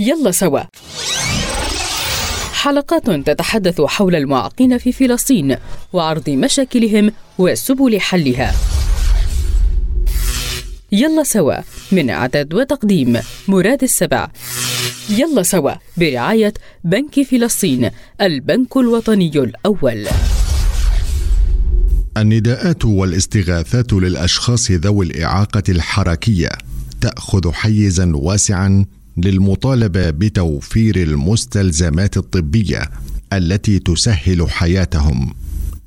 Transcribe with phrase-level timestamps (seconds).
[0.00, 0.60] يلا سوا.
[2.52, 5.56] حلقات تتحدث حول المعاقين في فلسطين
[5.92, 8.54] وعرض مشاكلهم وسبل حلها.
[10.92, 11.54] يلا سوا
[11.92, 13.18] من إعداد وتقديم
[13.48, 14.28] مراد السبع.
[15.08, 16.54] يلا سوا برعاية
[16.84, 17.90] بنك فلسطين
[18.20, 20.08] البنك الوطني الأول.
[22.16, 26.48] النداءات والاستغاثات للأشخاص ذوي الإعاقة الحركية
[27.00, 32.82] تأخذ حيزا واسعا للمطالبة بتوفير المستلزمات الطبية
[33.32, 35.34] التي تسهل حياتهم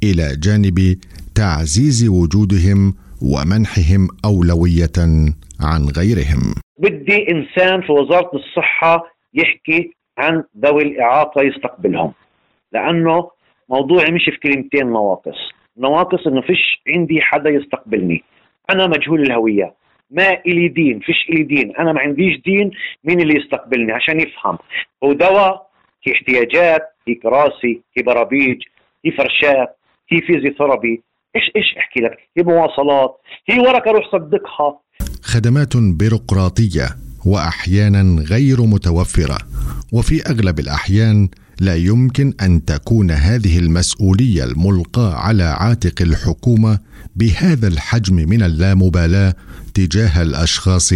[0.03, 0.98] إلى جانب
[1.35, 4.98] تعزيز وجودهم ومنحهم أولوية
[5.62, 6.53] عن غيرهم.
[6.79, 9.03] بدي إنسان في وزارة الصحة
[9.34, 12.13] يحكي عن ذوي الإعاقة يستقبلهم
[12.73, 13.29] لأنه
[13.70, 15.37] موضوعي مش في كلمتين نواقص.
[15.77, 18.23] نواقص إنه فيش عندي حدا يستقبلني.
[18.70, 19.73] أنا مجهول الهوية.
[20.13, 22.71] ما إلي دين فيش إلي دين أنا ما عنديش دين
[23.04, 24.58] مين اللي يستقبلني؟ عشان يفهم.
[25.04, 25.67] هو دواء
[26.04, 28.57] في احتياجات في كراسي في برابيج
[29.02, 31.01] في فرشات في physiotherapy.
[31.35, 34.79] إيش إيش أحكي لك؟ في مواصلات في ورقة روح صدقها.
[35.24, 36.87] خدمات بيروقراطية
[37.26, 39.37] وأحيانا غير متوفرة.
[39.93, 41.30] وفي أغلب الأحيان
[41.62, 46.79] لا يمكن أن تكون هذه المسؤولية الملقاة على عاتق الحكومة
[47.15, 49.34] بهذا الحجم من اللامبالاة
[49.76, 50.93] تجاه الأشخاص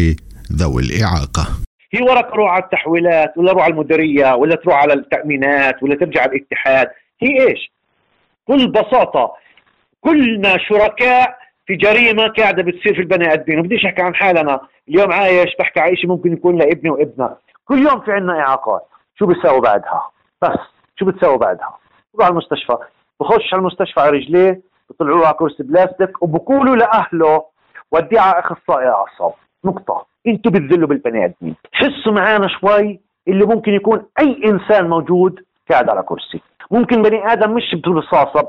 [0.54, 1.48] ذوي الإعاقة.
[1.94, 6.22] هي ورقه تروح على التحويلات ولا تروح على المديرية ولا تروح على التأمينات ولا ترجع
[6.22, 6.88] على الاتحاد،
[7.22, 7.72] هي إيش؟
[8.48, 9.32] بكل بساطة
[10.02, 15.50] كلنا شركاء في جريمة قاعدة بتصير في البني آدمين، وبديش أحكي عن حالنا، اليوم عايش
[15.60, 18.82] بحكي عن شيء ممكن يكون لابني وابنك، كل يوم في عندنا إعاقات،
[19.20, 20.02] شو بيساوي بعدها؟
[20.42, 20.60] بس
[21.00, 21.78] شو بتسوي بعدها؟
[22.14, 22.78] بروح على المستشفى
[23.20, 27.44] بخش على المستشفى على رجليه بطلعوه على كرسي بلاستيك وبقولوا لأهله
[27.92, 29.34] وديه على أخصائي أعصاب
[29.66, 30.06] نقطة.
[30.28, 31.56] إنتوا بتذلوا بالبني آدمين.
[31.72, 36.42] حسوا معانا شوي اللي ممكن يكون أي إنسان موجود قاعد على كرسي.
[36.72, 38.48] ممكن بني آدم مش برصاصه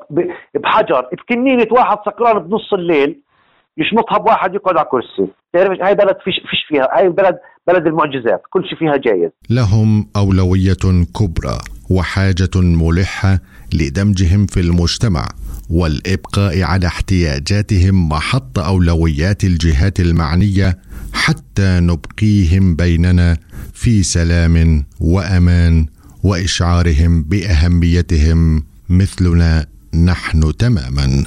[0.54, 3.20] بحجر بكنينة واحد سكران بنص الليل
[3.78, 5.32] يشمطها بواحد يقعد على كرسي.
[5.52, 9.30] تعرف هاي بلد فيش فيش فيها هاي بلد بلد المعجزات كل شيء فيها جايز.
[9.50, 11.77] لهم أولوية كبرى.
[11.90, 13.40] وحاجة ملحة
[13.72, 15.28] لدمجهم في المجتمع
[15.70, 20.78] والإبقاء على احتياجاتهم محط أولويات الجهات المعنية
[21.12, 23.36] حتى نبقيهم بيننا
[23.74, 25.86] في سلام وأمان
[26.22, 31.24] وإشعارهم بأهميتهم مثلنا نحن تماما.